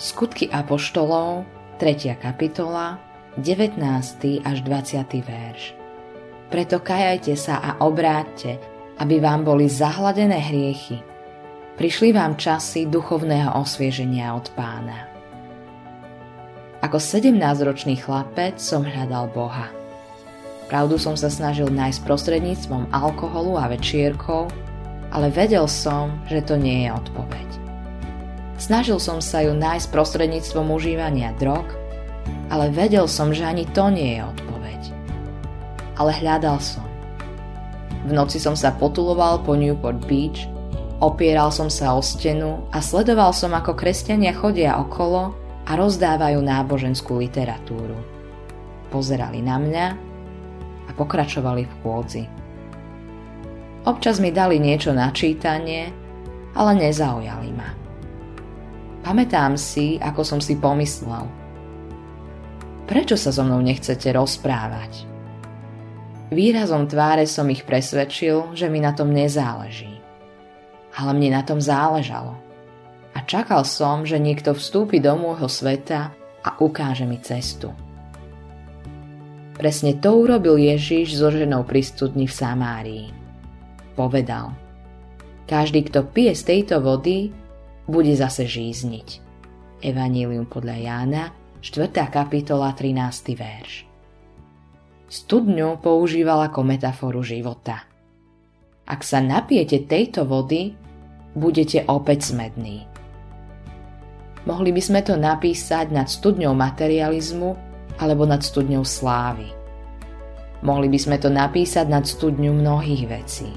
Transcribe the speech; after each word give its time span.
Skutky 0.00 0.48
Apoštolov, 0.48 1.44
3. 1.76 2.16
kapitola, 2.16 2.96
19. 3.36 3.76
až 4.40 4.56
20. 4.64 4.96
verš. 5.20 5.76
Preto 6.48 6.80
kajajte 6.80 7.36
sa 7.36 7.60
a 7.60 7.84
obráťte, 7.84 8.56
aby 8.96 9.20
vám 9.20 9.44
boli 9.44 9.68
zahladené 9.68 10.40
hriechy. 10.40 11.04
Prišli 11.76 12.16
vám 12.16 12.40
časy 12.40 12.88
duchovného 12.88 13.52
osvieženia 13.60 14.32
od 14.32 14.48
pána. 14.56 15.04
Ako 16.80 16.96
17-ročný 16.96 18.00
chlapec 18.00 18.56
som 18.56 18.80
hľadal 18.80 19.28
Boha. 19.36 19.68
Pravdu 20.72 20.96
som 20.96 21.12
sa 21.12 21.28
snažil 21.28 21.68
nájsť 21.68 22.08
prostredníctvom 22.08 22.88
alkoholu 22.88 23.60
a 23.60 23.68
večierkov, 23.68 24.48
ale 25.12 25.28
vedel 25.28 25.68
som, 25.68 26.24
že 26.24 26.40
to 26.40 26.56
nie 26.56 26.88
je 26.88 26.90
odpoveď. 26.96 27.49
Snažil 28.60 29.00
som 29.00 29.24
sa 29.24 29.40
ju 29.40 29.56
nájsť 29.56 29.88
prostredníctvom 29.88 30.68
užívania 30.68 31.32
drog, 31.40 31.64
ale 32.52 32.68
vedel 32.68 33.08
som, 33.08 33.32
že 33.32 33.48
ani 33.48 33.64
to 33.64 33.88
nie 33.88 34.20
je 34.20 34.22
odpoveď. 34.36 34.80
Ale 35.96 36.12
hľadal 36.20 36.60
som. 36.60 36.84
V 38.04 38.12
noci 38.12 38.36
som 38.36 38.52
sa 38.52 38.76
potuloval 38.76 39.40
po 39.48 39.56
Newport 39.56 40.04
Beach, 40.04 40.44
opieral 41.00 41.48
som 41.48 41.72
sa 41.72 41.96
o 41.96 42.04
stenu 42.04 42.60
a 42.68 42.84
sledoval 42.84 43.32
som, 43.32 43.56
ako 43.56 43.72
kresťania 43.72 44.36
chodia 44.36 44.76
okolo 44.76 45.32
a 45.64 45.72
rozdávajú 45.80 46.44
náboženskú 46.44 47.16
literatúru. 47.16 47.96
Pozerali 48.92 49.40
na 49.40 49.56
mňa 49.56 49.86
a 50.84 50.90
pokračovali 51.00 51.64
v 51.64 51.74
chôdzi. 51.80 52.24
Občas 53.88 54.20
mi 54.20 54.28
dali 54.28 54.60
niečo 54.60 54.92
na 54.92 55.08
čítanie, 55.16 55.88
ale 56.52 56.76
nezaujali 56.76 57.50
ma. 57.56 57.79
Pamätám 59.10 59.58
si, 59.58 59.98
ako 59.98 60.22
som 60.22 60.38
si 60.38 60.54
pomyslel. 60.54 61.26
Prečo 62.86 63.18
sa 63.18 63.34
so 63.34 63.42
mnou 63.42 63.58
nechcete 63.58 64.06
rozprávať? 64.14 65.02
Výrazom 66.30 66.86
tváre 66.86 67.26
som 67.26 67.50
ich 67.50 67.66
presvedčil, 67.66 68.54
že 68.54 68.70
mi 68.70 68.78
na 68.78 68.94
tom 68.94 69.10
nezáleží. 69.10 69.98
Ale 70.94 71.10
mne 71.18 71.34
na 71.34 71.42
tom 71.42 71.58
záležalo. 71.58 72.38
A 73.18 73.26
čakal 73.26 73.66
som, 73.66 74.06
že 74.06 74.22
niekto 74.22 74.54
vstúpi 74.54 75.02
do 75.02 75.18
môjho 75.18 75.50
sveta 75.50 76.14
a 76.46 76.62
ukáže 76.62 77.02
mi 77.02 77.18
cestu. 77.18 77.74
Presne 79.58 79.98
to 79.98 80.22
urobil 80.22 80.54
Ježiš 80.54 81.18
so 81.18 81.34
ženou 81.34 81.66
pri 81.66 81.82
studni 81.82 82.30
v 82.30 82.38
Samárii. 82.38 83.06
Povedal, 83.98 84.54
každý, 85.50 85.90
kto 85.90 86.06
pije 86.06 86.38
z 86.38 86.42
tejto 86.46 86.78
vody, 86.78 87.34
bude 87.90 88.14
zase 88.14 88.46
žízniť. 88.46 89.08
Evanílium 89.82 90.46
podľa 90.46 90.76
Jána, 90.78 91.22
4. 91.58 91.90
kapitola, 92.06 92.70
13. 92.70 93.34
verš. 93.34 93.90
Studňu 95.10 95.82
používal 95.82 96.46
ako 96.46 96.62
metaforu 96.62 97.18
života. 97.26 97.82
Ak 98.86 99.02
sa 99.02 99.18
napijete 99.18 99.90
tejto 99.90 100.22
vody, 100.22 100.70
budete 101.34 101.82
opäť 101.90 102.30
smední. 102.30 102.86
Mohli 104.46 104.70
by 104.70 104.82
sme 104.82 105.00
to 105.02 105.18
napísať 105.18 105.90
nad 105.90 106.06
studňou 106.06 106.54
materializmu 106.54 107.50
alebo 107.98 108.22
nad 108.24 108.40
studňou 108.40 108.86
slávy. 108.86 109.50
Mohli 110.62 110.88
by 110.94 110.98
sme 111.00 111.16
to 111.18 111.26
napísať 111.26 111.90
nad 111.90 112.06
studňou 112.06 112.54
mnohých 112.54 113.04
vecí. 113.10 113.50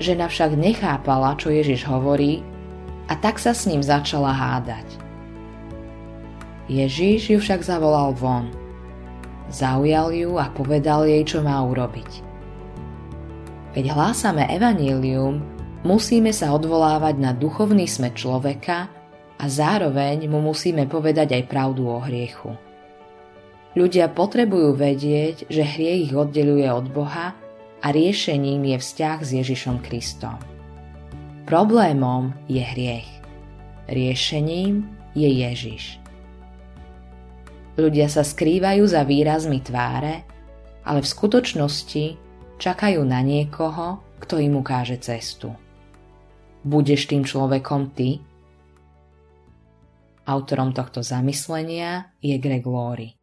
Žena 0.00 0.28
však 0.28 0.52
nechápala, 0.52 1.36
čo 1.40 1.48
Ježiš 1.48 1.88
hovorí 1.88 2.44
a 3.10 3.18
tak 3.18 3.42
sa 3.42 3.50
s 3.50 3.66
ním 3.66 3.82
začala 3.82 4.30
hádať. 4.30 4.86
Ježíš 6.70 7.34
ju 7.34 7.38
však 7.42 7.66
zavolal 7.66 8.14
von. 8.14 8.46
Zaujal 9.50 10.14
ju 10.14 10.38
a 10.38 10.46
povedal 10.54 11.10
jej, 11.10 11.26
čo 11.26 11.42
má 11.42 11.58
urobiť. 11.66 12.22
Keď 13.74 13.84
hlásame 13.90 14.46
evanílium, 14.46 15.42
musíme 15.82 16.30
sa 16.30 16.54
odvolávať 16.54 17.18
na 17.18 17.34
duchovný 17.34 17.90
smet 17.90 18.14
človeka 18.14 18.86
a 19.42 19.44
zároveň 19.50 20.30
mu 20.30 20.38
musíme 20.38 20.86
povedať 20.86 21.34
aj 21.34 21.50
pravdu 21.50 21.90
o 21.90 21.98
hriechu. 21.98 22.54
Ľudia 23.74 24.10
potrebujú 24.14 24.78
vedieť, 24.78 25.50
že 25.50 25.66
hriech 25.66 26.10
ich 26.10 26.14
oddeluje 26.14 26.70
od 26.70 26.86
Boha 26.90 27.34
a 27.82 27.86
riešením 27.90 28.74
je 28.74 28.76
vzťah 28.78 29.18
s 29.22 29.30
Ježišom 29.42 29.82
Kristom. 29.82 30.59
Problémom 31.50 32.30
je 32.46 32.62
hriech. 32.62 33.10
Riešením 33.90 34.86
je 35.18 35.26
Ježiš. 35.26 35.98
Ľudia 37.74 38.06
sa 38.06 38.22
skrývajú 38.22 38.86
za 38.86 39.02
výrazmi 39.02 39.58
tváre, 39.58 40.22
ale 40.86 41.02
v 41.02 41.10
skutočnosti 41.10 42.04
čakajú 42.54 43.02
na 43.02 43.18
niekoho, 43.26 43.98
kto 44.22 44.38
im 44.38 44.62
ukáže 44.62 45.02
cestu. 45.02 45.50
Budeš 46.62 47.10
tým 47.10 47.26
človekom 47.26 47.98
ty? 47.98 48.22
Autorom 50.30 50.70
tohto 50.70 51.02
zamyslenia 51.02 52.14
je 52.22 52.38
Greg 52.38 52.62
Laurie. 52.62 53.19